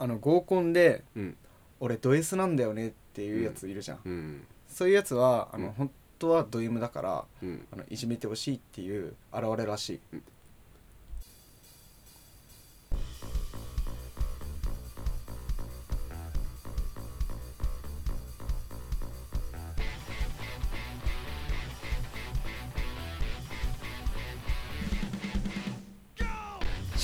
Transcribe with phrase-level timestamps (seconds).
[0.00, 1.36] あの合コンでうん。
[1.82, 4.46] 俺ド S なんだよねっていうやついるじゃん、うん。
[4.68, 5.72] そういうやつはあの、うん。
[5.72, 7.66] 本当はド M だからうん。
[7.72, 10.00] あのいじめてほしいっていう現れらしい、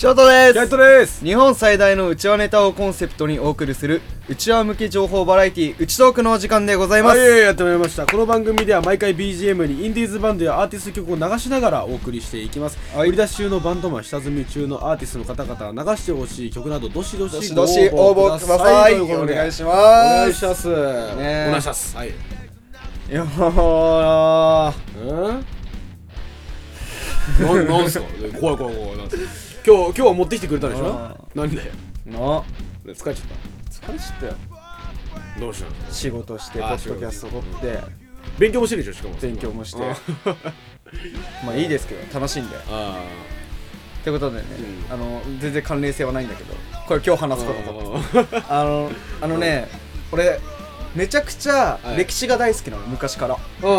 [0.06, 1.24] ショートでキャトです。
[1.24, 8.06] 日本最大のうちわネタをコンセプトにお送りするうちわ向け情報バラエティうちトークのお時間でございます、はい、やってまいりました。
[8.06, 13.08] この番組では毎回 BGM にインディーズバンドやアーティスト曲を流しながらお送りしていきます、はい。
[13.08, 18.94] 売り出し中のバンドマン下積み中のアーティストの方々が流してほしい曲などどしどしどしどし応募ください。
[18.94, 19.76] とうことでお願いしおます。
[19.76, 20.74] 願いします、ね
[21.48, 21.96] お願いします。
[21.96, 22.10] はい。
[22.10, 22.12] い
[23.10, 24.72] やー。
[25.00, 25.46] うん
[27.42, 28.06] なんなんすか？
[28.40, 28.98] 怖い怖い怖い。
[28.98, 29.45] なんすか？
[29.66, 30.86] 今日今日は持ってきてくれたでしょ？
[30.94, 31.56] あなんで？
[32.06, 32.44] な。
[32.86, 33.14] 疲れちゃっ
[33.70, 34.34] 疲れちゃったよ。
[35.34, 35.92] たどうしたの？
[35.92, 37.80] 仕事してポあッドキャスト撮って。
[38.38, 39.16] 勉強もしてるでしょしかも。
[39.20, 39.82] 勉強もして。
[39.82, 39.96] あ
[41.44, 42.56] まあいいですけど楽しんで。
[42.70, 43.02] あ
[44.00, 44.44] ってことでね、
[44.88, 44.94] うん。
[44.94, 46.54] あの全然関連性はないんだけど
[46.86, 47.52] これ今日話すこ
[48.14, 48.48] とだと。
[48.54, 49.68] ああのあのね
[50.12, 50.38] 俺
[50.94, 51.96] めちゃくちゃはい。
[51.96, 53.36] 歴史が大好きなの昔から。
[53.62, 53.70] うん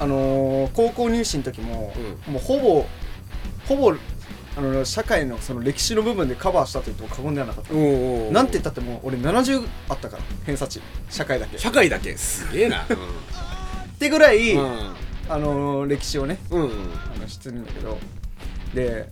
[0.00, 1.92] あのー高校入試の時も、
[2.26, 2.86] もうほぼ
[3.68, 3.94] ほぼ
[4.60, 10.82] あの社会のその歴史の部分でカバーしたと言っても過言ではなかった、なんて言ったってもう俺70あったから偏差値。
[11.08, 11.56] 社会だけ。
[11.56, 12.14] っ社会だけ。
[12.18, 12.84] すげえな。
[13.98, 14.94] てぐらい、うん。
[15.30, 16.68] あのー歴史をねうんうん。
[16.68, 16.72] あ
[17.18, 17.96] の知ってるんだけど。
[18.74, 19.08] で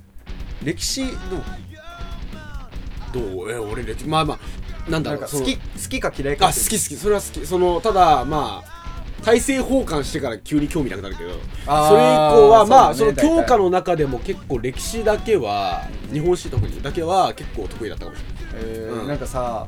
[0.62, 3.14] 歴史どう？
[3.14, 3.50] どう？
[3.50, 4.38] え俺歴まあま
[4.86, 5.20] あなんだろう。
[5.22, 6.78] 好き好きか嫌いかあ好き好き。
[6.96, 7.46] それは好き。
[7.46, 8.67] そのただまあ
[9.24, 18.22] 大政奉還してから急に興味なくなるけどそれ以降はまあそ,、ねの教科の中でも結構歴史だけは日本史特にだけは結構得意だったかもし
[18.54, 19.08] えーうん。
[19.08, 19.66] なんかさ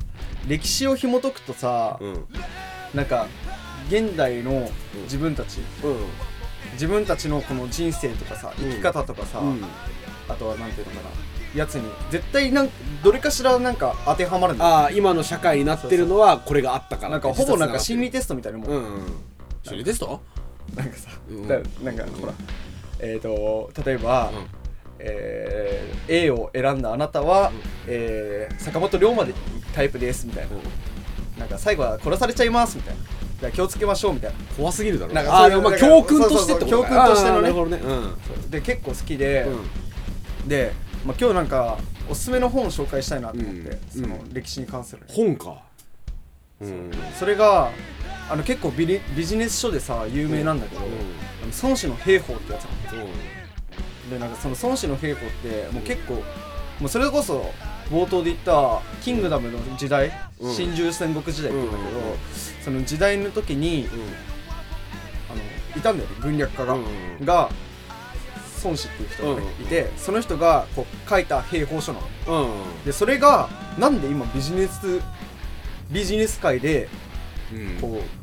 [0.49, 2.17] 歴史を紐解くとさ、れない
[2.95, 3.27] なんか
[3.89, 4.71] 現代の
[5.03, 5.97] 自分たち、うん。
[6.73, 9.65] 自分たちのこの人生とかさ生き方とかさ、うん。
[10.29, 11.31] あとはなんていうのかな。
[11.55, 12.71] やつに絶対なん
[13.03, 19.15] どれかしらなんか当てはまるんだよああ今の社会になってるのはこれがあったからなんかほぼなんか心理理テストみたいなもん、うんうん
[19.63, 20.21] 心理テスト
[20.75, 21.49] なんかさ、うん。
[21.49, 22.33] だなんかほら
[23.01, 24.47] えっ、と例えば、うん。
[24.99, 27.53] えー A を選んだあなたは、ん。
[27.87, 29.33] えー坂本龍馬で
[29.75, 30.51] タイプですみたいな、
[31.39, 33.01] なんか最後は殺されちゃいますみたいな。
[33.53, 34.37] 気をつけましょうみたいな。
[34.55, 35.15] 怖すぎるだろ。
[35.15, 37.37] なんかああまあそういうなんか教訓としてってことそうそうそう教訓としてのね。
[37.37, 37.83] あーなるほどね。
[38.43, 38.51] うん。
[38.51, 39.47] で結構好きで、
[40.43, 40.49] うん。
[40.49, 40.73] で、
[41.07, 41.79] まあ、今日なんか
[42.11, 44.03] おすすめの本を紹介したいなと思って、うん。
[44.03, 45.01] その歴史に関する。
[45.01, 45.63] ね、本か。
[46.61, 46.91] うん。
[47.19, 47.71] それが
[48.31, 50.89] あの結構ビリビジネス書でさ有名なんだけど、あの
[51.63, 53.09] 孫子の兵法ってやつなの
[54.09, 56.23] でなんかその孫子の兵法ってもう結構も
[56.87, 57.53] うそれこそ
[57.91, 60.55] 冒頭で言ったキングダムの時代、うん。
[60.55, 62.01] 春秋戦国時代って言うんだけど、
[62.63, 63.89] その時代の時に
[65.29, 65.41] あの
[65.77, 67.51] いたんだよね軍略家が、うんが
[68.63, 72.45] 孫子っていう人がね、いてその人がこう書いた兵法書なの。
[72.45, 75.01] うんでそれがなんで今ビジネス
[75.91, 76.89] ビジネス界で
[77.53, 77.81] うん。
[77.81, 78.20] こう、何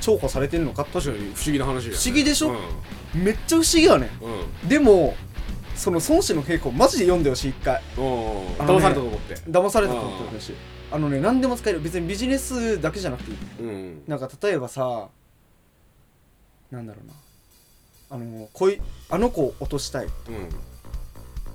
[0.00, 1.96] 重宝されてるのか確かに不思議な話だよね。
[1.96, 2.50] 不思議でしょ？
[3.14, 3.24] うん。
[3.24, 4.10] めっちゃ不思議やね。
[4.20, 4.66] うん。
[4.66, 5.14] んでも
[5.74, 7.82] その孫子の兵法マジで読んでほしい一回。
[7.96, 8.04] うん
[8.58, 9.34] あのね騙されたと思って。
[9.34, 10.54] 騙されたと思ってほしい。
[10.92, 11.80] あのね何でも使える。
[11.80, 13.38] 別にビジネスだけじゃなくていい。
[13.60, 14.02] うん。
[14.06, 15.08] なんか例えばさ
[16.70, 17.14] なんだろうな。
[18.10, 18.80] あの恋
[19.10, 20.06] あの子を落としたい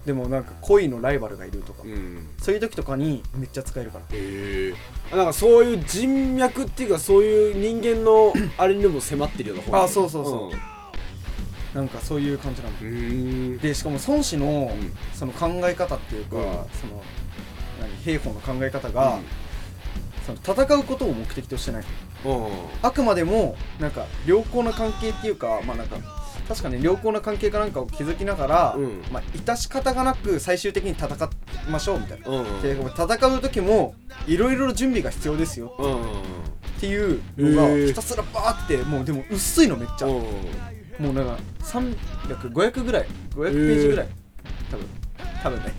[0.09, 1.91] でもなんか恋のライバルがいるとか、うん。
[1.91, 4.05] うんそういう時とかにめっちゃ使えるから。
[4.11, 4.73] へ
[5.11, 5.15] え。
[5.15, 11.77] なんかそういう人脈っていうかそういう人間のあれにも迫ってるような本あそうそうそう。
[11.77, 13.57] なんかそういう感じなんうん。
[13.59, 14.69] でしかも孫子のん。
[15.13, 16.43] その考え方っていうか、うん。
[16.43, 17.03] その
[17.79, 19.19] 何兵法の考え方が、
[20.25, 21.83] その戦うことを目的としてない。
[22.25, 22.47] うん。
[22.81, 25.97] あくまでもなんか良好な関係っていうかまあなんか
[26.49, 29.03] 確かに良好な関係かなんかを築きながら、うん。
[29.11, 33.93] まあ致し方がなく最終的に戦いましょうみたいな、うんで戦う時も
[34.25, 35.75] いろいろ準備が必要ですよ。
[35.77, 36.01] うん
[36.79, 40.13] っていうのがひたすらバーってもうでも薄いのめっちゃ、うん。
[40.13, 44.07] もうなんか300500ぐらい500ページぐらい、
[44.71, 44.85] 多分。
[45.43, 45.73] 多分ね。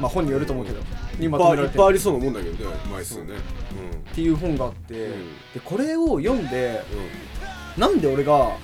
[0.00, 0.80] まあ本によると思うけど、
[1.18, 1.68] にいっまとめられてる。
[1.68, 3.34] ぱいいっぱいありそうなもんだけどね枚数ね。
[3.34, 5.10] っていう本があって、うん。
[5.54, 6.80] でこれを読んで
[7.76, 8.56] うなんで俺が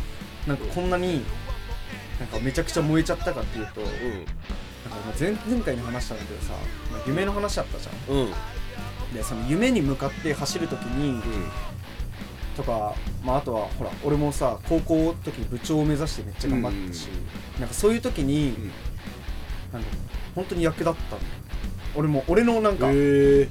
[0.46, 1.22] なんかこんなに
[2.20, 3.90] なんかめちゃくちゃ燃えちゃったかっていうと、なん。
[3.90, 4.24] かんうん
[4.90, 6.52] まあ前前回に話したんだけどさ、
[6.92, 8.16] まあ夢の話あったじゃん。
[8.16, 8.32] うん。
[9.14, 11.20] でその夢に向かって走る時に
[12.56, 12.94] とか、
[13.24, 17.08] まあ、あとはほら俺もさ高校の時に部長を目指してめっちゃ頑張ってたし、
[17.58, 18.52] なんかそういう時に、ん。
[19.72, 21.20] なんだろう本当に役立ったんだよ
[21.96, 23.44] 俺も俺のなんか、なんへえ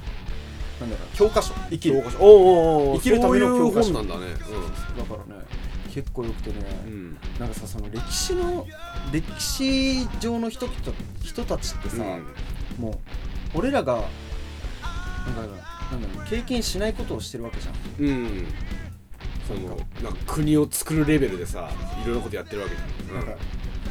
[0.80, 1.96] だろう教科書生きる。
[1.96, 2.18] 教科書。
[2.20, 2.96] おうおうおう。
[2.96, 3.92] 生きるための教科書。
[3.92, 4.32] 本なんだね。
[4.32, 5.42] だからね
[5.90, 6.56] 結構よくてね、
[6.86, 7.18] うん。
[7.38, 8.66] なんかさその歴史の
[9.12, 10.72] 歴史上の人た
[11.22, 12.02] 人たちってさ、
[12.78, 12.90] も
[13.54, 14.10] う俺らがなんか
[15.90, 17.74] なんだろう経験しないことをしてるわけじゃん。
[18.06, 18.46] うん、
[20.02, 21.70] なんか国を作るレベルでさ
[22.02, 23.16] いろいろなことやってるわけじゃん。
[23.16, 23.42] なんか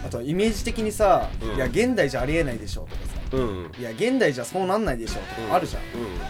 [0.05, 1.55] あとはイメージ的にさ、うん。
[1.55, 3.65] いや現代じゃありえないでしょとかさうん。
[3.65, 5.85] うんいや現代じゃそうなんないでしょとかあるじゃん、う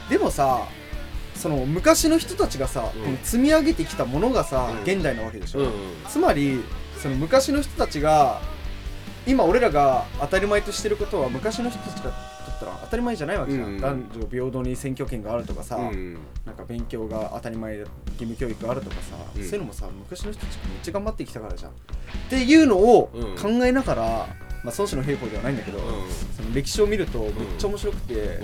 [0.10, 0.68] でもさ
[1.40, 3.04] その昔の人たちがさ、うん。
[3.04, 4.82] この積み上げてきたものがさ、うん。
[4.84, 5.72] 現代なわけでしょ、んうん。
[6.10, 6.62] つまり
[7.02, 8.42] その昔の人たちが
[9.26, 16.18] 今俺らが当たり前としてることは昔の人たちがとったら当たり前じゃないわけじゃん、うん男女平等に選挙権があるとかさ、うん。
[16.46, 17.88] なんか勉強が当たり前義
[18.18, 19.42] 務教育があるとかさ、うん。
[19.42, 21.72] そういうのもさ昔の人たちがめっちゃ頑張ってきたからじゃん。
[21.72, 21.74] っ
[22.30, 23.36] ていうのをうん。
[23.38, 24.28] 考えながら、
[24.64, 25.80] まあ孫子の兵法ではないんだけど、
[26.36, 28.40] その歴史を見るとめっちゃ面白くて、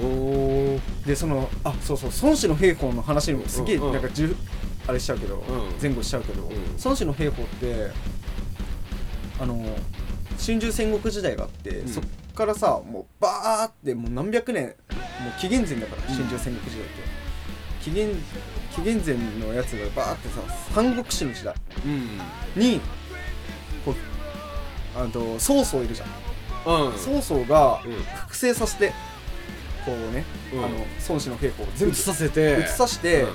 [1.06, 4.36] でそのあそうそう孫子の兵法の話にもすげえなんかじゅ
[4.88, 5.42] あれしちゃうけど、ん。
[5.82, 6.52] 前後しちゃうけど、ん。
[6.84, 7.92] 孫子の兵法って
[9.40, 9.56] あの
[10.38, 11.88] 春秋戦国時代があって、うん。
[11.88, 12.04] そっ
[12.34, 14.74] からさもうバーってもう何百年もう
[15.40, 16.16] 紀元前だからうん。
[16.16, 16.92] 春秋戦国時代って、
[17.84, 18.10] 紀元
[18.76, 19.16] 紀元前
[19.48, 20.42] のやつがバーってさ
[20.74, 21.54] 三国志の時代
[21.86, 22.62] うん。
[22.62, 22.80] に
[23.84, 23.96] こう
[24.96, 26.98] あと曹操いるじゃん、うん。
[26.98, 27.94] 曹操がうん。
[27.94, 28.94] 複製させて
[29.86, 30.60] こうね、うん。
[30.66, 30.70] あの
[31.08, 32.60] 孫子の兵法を全部移させて。
[32.62, 33.26] 移さして、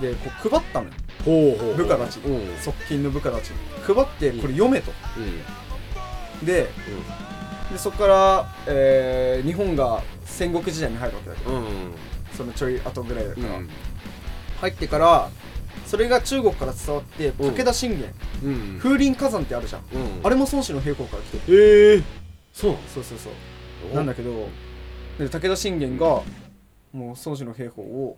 [0.00, 0.92] でこう配ったのよ。
[1.24, 1.76] ほうほうほう。
[1.76, 2.56] 部下たちうんうん。
[2.58, 3.56] 側近の部下たちに。
[3.82, 4.92] 配ってこれ読めと、
[6.44, 6.68] で
[7.72, 11.66] でそこから、えー日本が戦国時代に入るわけだけどうんうん。
[12.36, 13.70] そのちょい後ぐらいだから、うん。
[14.60, 15.30] 入ってから
[15.86, 17.54] それが中国から伝わってうん。
[17.54, 18.14] 武田信玄、
[18.44, 18.78] うん。
[18.78, 20.26] 風林火山ってあるじゃん、うん。
[20.26, 21.96] あれも孫子の兵法から来てる。
[21.96, 22.02] ええ
[22.52, 23.28] そうそうそうそ
[23.92, 24.48] うなんだけど
[25.18, 26.22] で武田信玄がも
[26.94, 28.16] う孫子の兵法を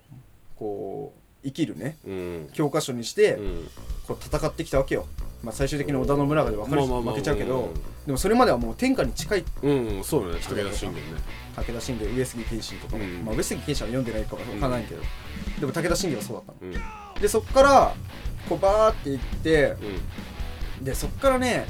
[0.57, 2.49] こう生きるねうん。
[2.53, 3.69] 教科書にして、うん。
[4.07, 5.07] こう戦ってきたわけよ、
[5.43, 7.75] まあ、最終的に織田信長で分かる負けちゃうけどうん
[8.07, 9.45] でもそれまではもう天下に近い。
[9.63, 10.41] うんそうだね。
[10.41, 11.21] 武田信玄ね。
[11.55, 13.25] 武田信玄上杉謙信とかも、うん。
[13.25, 15.03] まあ、上杉謙信は読んでないかも分からないけど、
[15.61, 16.73] でも武田信玄はそうだったの。
[16.73, 17.94] うんでそっから
[18.49, 19.76] こうバーって行って
[20.82, 21.67] うでそっからね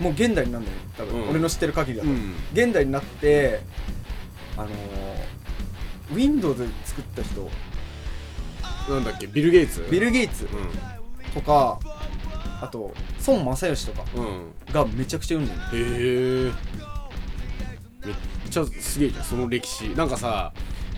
[0.00, 1.30] もう現代になるんだよ多分、うん。
[1.30, 2.34] 俺の知ってる限りだと、んうん。
[2.52, 3.60] 現代になって
[4.56, 4.72] あのー、
[6.14, 7.50] Windows 作った人。
[8.88, 9.26] なんだっけ？
[9.26, 10.48] ビル・ゲイツビル・ゲイツう
[11.34, 11.78] とか
[12.62, 12.94] あと
[13.26, 14.02] 孫正義とか。
[14.18, 14.52] んうん。
[14.72, 15.96] がめちゃくちゃ読んでるの。
[15.96, 16.52] へえ。
[18.06, 18.14] めっ
[18.48, 19.90] ちゃすげえじゃんその歴史。
[19.90, 20.52] なんかさ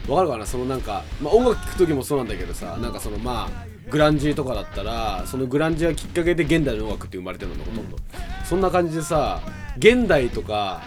[0.08, 0.46] わかるかな？
[0.46, 7.96] そのなんか、まあ、音楽聴く時もそうなんだけどさなんかそのまあグランジとかだったらそのグランジがきっかけで現代の音楽って生まれてるのほとんど、
[8.44, 9.40] そんな感じでさ
[9.76, 10.82] 現代とか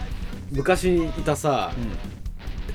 [0.50, 1.72] 昔にいたさ、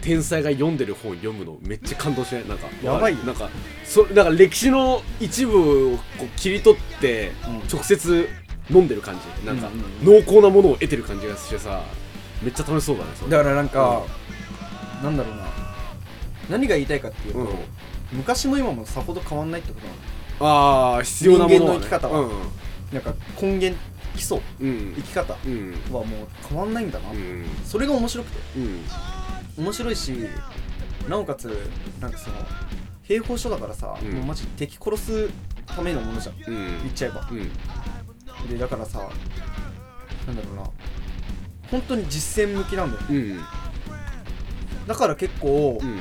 [0.02, 2.48] 天才が読んでる本読むのめっちゃ感動しない？
[2.48, 3.20] なんかやばいよ。
[3.24, 3.50] なんか
[3.84, 7.68] そなんか歴史の一部をこう切り取ってうん。
[7.68, 8.30] 直接
[8.70, 9.46] 飲んでる感じ。
[9.46, 11.84] なんかうんうん濃厚なものを得てる感じがしてさ
[12.42, 13.32] めっちゃ楽しそうだねそれ。
[13.32, 14.04] だからなんか、
[15.04, 15.44] なんだろうな。
[16.50, 17.48] 何が言いたいかっていうと、うん。
[18.14, 20.00] 昔も今もさほど変わんないってことなの
[20.40, 22.20] ああ必要なものは、ね、人間の生き方は。
[22.22, 22.30] うん。
[22.94, 23.80] なんか根源
[24.16, 24.94] 基礎うん。
[24.96, 25.72] 生き方はうん。
[25.92, 26.06] もう
[26.48, 27.46] 変わんないんだな、うん。
[27.66, 28.60] それが面白くて。
[28.60, 29.64] うん。
[29.64, 30.14] 面白いし
[31.08, 31.46] なおかつ
[32.00, 32.36] なんかその
[33.04, 34.12] 兵法書だからさ、うん。
[34.14, 35.30] もうマジ敵殺す
[35.66, 36.36] ためのものじゃん。
[36.36, 36.68] うん。
[36.84, 37.28] 言っちゃえば。
[37.32, 38.48] うん。
[38.48, 39.00] でだからさ
[40.28, 40.64] なんだろうな。
[41.70, 43.40] 本当に実践向きなんだようん。
[44.88, 45.96] だから結構、うん。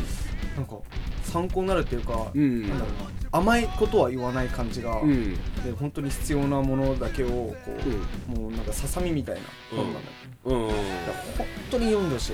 [0.56, 0.78] なんか
[1.24, 2.68] 参考になるっていうか、うん。
[2.68, 5.34] なんだろうな甘いことは言わない感じが、うん。
[5.34, 8.42] で本当に必要なものだけをこう、うん。
[8.42, 10.06] もうなんかささみみたいな本なんだよ、
[10.44, 12.32] うんだから本当に読んでほしい、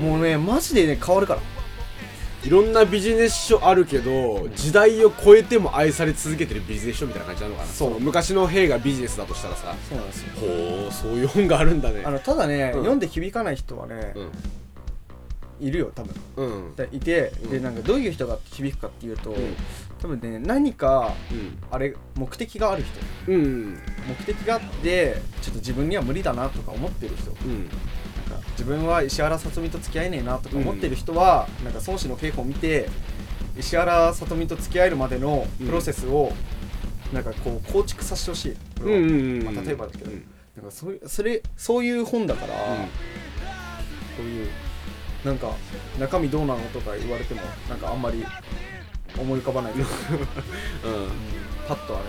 [0.00, 1.40] うんもうねマジでね変わるから
[2.42, 7.68] いろんなビジネス書あるけど時代を超えても愛され続けてるビジネス書みたいな感じなのかな。
[7.68, 7.90] そう。
[7.90, 9.74] の昔の兵がビジネスだとしたらさ。
[9.88, 10.28] そうなんですよ。
[10.40, 12.02] ほうそういう本があるんだね。
[12.04, 12.80] あのただね、うん。
[12.80, 15.66] 読んで響かない人はね、うん。
[15.66, 16.14] いるよ多分。
[16.36, 16.76] うん。
[16.76, 17.50] だいて、うん。
[17.50, 19.34] でなんかどういう人が響くかっていうと、ん
[20.00, 21.58] 多分ね何かうん。
[21.70, 23.32] あれ目的がある人。
[23.32, 23.78] うん。
[24.08, 27.30] 目的があってちょっと自分には無理だなとか思ってる人。
[27.30, 27.68] うん。
[28.30, 32.88] なんか自分は石原さとみと付き合えねえなとか思ってる人は、なんか孫子の稽古を見て
[33.58, 36.32] 石原さとみと付き合えるまでのプロセスを、
[37.12, 40.24] なんかこう構築させてほしい、これはうんまあ、例えばだけど、うん
[40.56, 42.60] なんかそういうそれそういう本だから、こ
[44.20, 44.48] ういう
[45.24, 45.52] なんか
[45.98, 48.24] 中身どうなのとか言われてもなんかあんまり
[49.18, 49.86] 思い浮かばないけど、
[50.84, 51.10] うん。
[51.68, 52.04] パッとはね、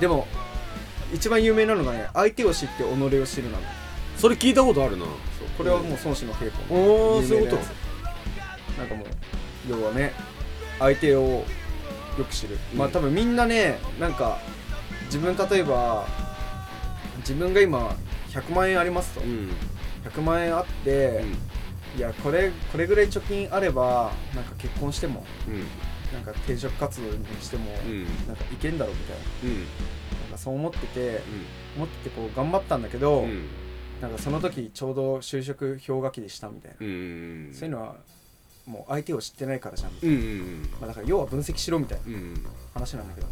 [0.00, 0.26] でも
[1.12, 3.68] 一番有名なのがね相手を知って己を知るなんだ
[4.16, 5.04] それ聞いたことあるな。
[5.56, 7.62] これはもう孫子の稽古おお有そういうこと。
[8.78, 9.06] 名なんかもう
[9.68, 10.12] 要はね
[10.78, 11.44] 相手をよ
[12.24, 14.38] く知る、まあ多分みんなねなんか
[15.06, 16.06] 自分例えば
[17.18, 17.96] 自分が今
[18.30, 19.50] 100万円ありますと、うん。
[20.04, 21.24] 100万円あって、
[21.96, 25.64] いやこれこれぐらい貯金あればなんか結婚してもうん。
[26.12, 28.04] なんか転職活動にしても、うん。
[28.28, 29.22] なんかいけんだろうみたいな。
[29.42, 29.58] うん。
[29.58, 31.20] なんかそう思ってて
[31.76, 33.48] 思っててこう頑張ったんだけど、うん。
[34.00, 37.96] なんかその時ちょうど就職氷河期でしたみたいな、うんそういうのは
[38.66, 42.34] もう相手を知ってないからじゃん、うんうんまあ、だから要は分析しろみたいなうん。
[42.74, 43.26] 話なんだけど。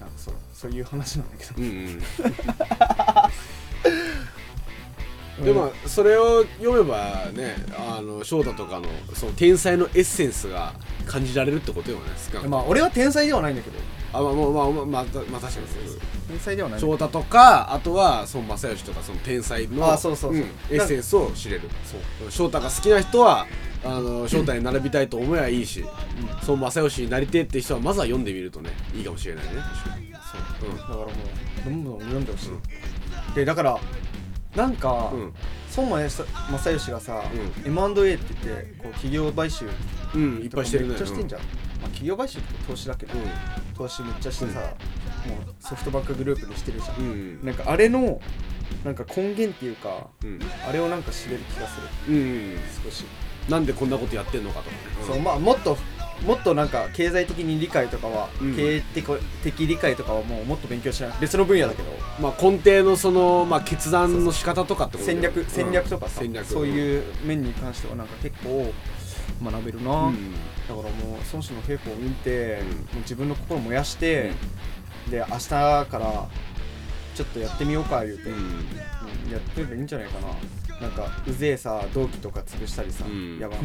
[0.00, 1.54] なんかそうそういう話なんだけど。
[1.56, 2.02] うんうん
[5.40, 10.74] でもそれを読めばねあの翔太とかのその天才のエッセンスが
[11.06, 12.04] 感じられるってことよね
[12.48, 13.78] まあ俺は天才ではないんだけど。
[14.14, 16.80] あまあまあまあまあ、まあ、まあ確かにそう天才ではない。
[16.80, 21.62] 翔太とかあとは孫正義とかその天才のエッセンスを知れる。
[22.28, 23.46] 翔太が好きな人は
[23.84, 25.82] あの翔太に並びたいと思えばいいし
[26.46, 29.50] 孫正義になりてえって人はまずは読んでみるとねいいかもしれないね。
[29.54, 30.12] 確かに。
[30.60, 30.78] そう。
[30.78, 31.08] だからもう
[31.64, 33.78] どんどん読んでほしい、でだから
[34.56, 35.20] なんか、うん。
[35.20, 35.34] うん。
[35.76, 37.22] 孫正義がさ、
[37.64, 39.66] う M&A って言ってこう企業買収
[40.14, 40.90] うんいっぱいしてるね。
[40.90, 43.74] めっちゃしてんじゃん、まあ、企業買収って投資だけど、うん。
[43.74, 47.44] 投資めっちゃしてさ、もうソフトバンクグループにしてるじゃん、うん。
[47.44, 48.20] なんかあれの
[48.84, 50.40] なんか根源っていうかうん。
[50.68, 52.14] あれをなんか知れる気がする。
[52.14, 53.04] うん少し、
[53.48, 54.70] なんでこんなことやってんのかとか。
[54.70, 55.76] ねそうまあもっと
[56.26, 58.56] もっとなんか経済的に理解とかは、うん。
[58.56, 59.04] 経営的
[59.42, 61.90] 的理解とかはもうもっと勉強しない別の分野だけど。
[62.20, 65.44] まあ根底のその、まあ、決断の仕方とかってことだよ戦略うん。
[65.46, 66.46] 戦略とかさ、戦略。
[66.46, 68.72] そういう面に関してはなんか結構
[69.42, 70.32] 学べるな、うん。
[70.32, 70.38] だ
[70.68, 70.88] からもう
[71.32, 72.66] 孫子の兵法を見て、うん。
[72.66, 74.32] もう自分の心を燃やして、
[75.10, 76.28] で明日から
[77.14, 78.34] ちょっとやってみようか言うて、うん。
[78.34, 78.42] うん
[79.30, 80.26] やってればいいんじゃないかな
[80.82, 83.38] なんかうぜえさ同期とか潰したりさ、うん。
[83.38, 83.58] いやまあ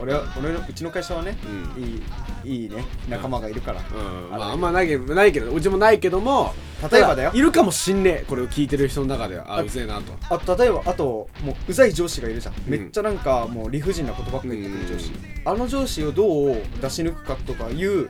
[0.00, 1.36] 俺は俺のうちの会社はね、
[1.74, 1.82] うん。
[1.82, 2.02] い
[2.44, 2.84] いいいね。
[3.08, 4.30] 仲間がいるから、うん。
[4.30, 6.54] まあ、ああんまないけどないけどうちもないけども
[6.92, 7.30] 例えばだよ。
[7.30, 9.54] たいるかもしんねえこれを聞いてる人の中では。
[9.54, 10.12] ああうぜえなと。
[10.30, 12.56] あ例えばあともううざい上司がいるじゃん、ん。
[12.66, 15.12] めっちゃなんかもう理不尽なことばっかり言ってくる上司、
[15.44, 18.08] あの上司をどう出し抜くかとかいううん。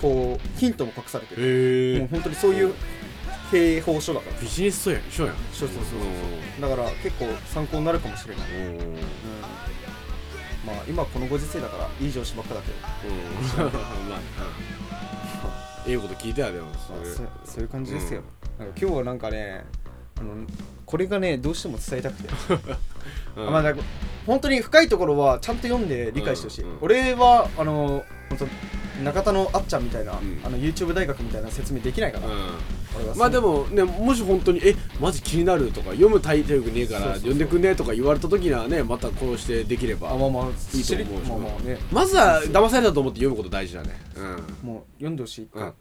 [0.00, 2.72] こうヒントも隠されてる、もう本当にそういう
[3.50, 4.40] 経営法書だから。
[4.40, 5.36] ビジネス書やん書やん。
[5.52, 5.96] そうそうそうそ
[6.58, 6.70] う。
[6.70, 8.96] だから結構参考になるかもしれない、うん、うん。
[10.66, 13.64] まあ今このご時世だからいい上司ばっかだけど。
[13.64, 13.72] うん。
[14.08, 14.20] まあ
[15.86, 17.10] ええこと聞いたよでもそれ。
[17.10, 18.22] そうそういう感じですよ、
[18.58, 19.64] なんか今日はなんかね
[20.18, 20.34] あの
[20.84, 22.28] これがねどうしても伝えたくて、
[23.36, 23.48] うん。
[23.48, 23.82] あまあなんか
[24.26, 26.70] 本当に深いところはちゃんと読んで理解してほしい、うん。
[26.72, 26.78] うん。
[26.82, 28.46] 俺はあの本当
[29.04, 30.16] 中田のあっちゃんみたいな、ん。
[30.44, 32.26] あの YouTube 大学みたいな説明できないから、
[32.96, 33.16] 俺はう。
[33.16, 40.44] んまあでもねもし本当にえマジ気になるとか読む体力ねえから読んでくんねえとか言われた時にはねまたこうしてできればあまあまあ
[40.76, 41.28] いいと思うし。
[41.28, 41.78] まあまあね。
[41.92, 43.90] まずは騙されたと思って読むこと大事だね。
[44.16, 44.68] うん。
[44.68, 45.74] もう読んでほしいか、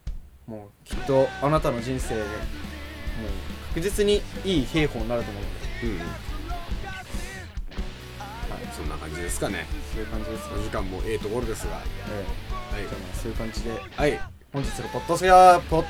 [0.48, 0.54] うん。
[0.54, 2.30] もうきっとあなたの人生でもう
[3.70, 6.00] 確実にいい兵法になると思うので。
[6.02, 6.30] うん
[8.78, 9.66] そんな感じですかね。
[9.94, 10.54] そういう感じですね。
[10.58, 11.82] お時間もええところですが。
[12.12, 13.72] ええじゃあまあそういう感じで。
[13.96, 14.20] はい。
[14.54, 15.86] 本日のポッドスヤポッ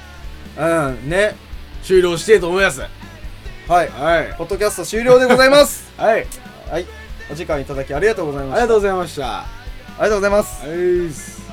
[0.57, 1.35] うんね。
[1.83, 2.81] 終了してえと思います。
[2.81, 2.87] は
[3.83, 3.89] い。
[3.89, 4.35] はい。
[4.37, 5.91] ポッドキャスト終了でございます。
[5.97, 6.25] はい。
[6.69, 6.85] はい。
[7.31, 8.55] お時間いただきありがとうございました。
[8.55, 9.39] ありがとうございました。
[9.39, 9.45] あ
[9.97, 10.67] りがとうございます。
[10.67, 11.48] はい